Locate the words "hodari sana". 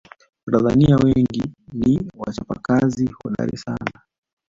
3.23-4.01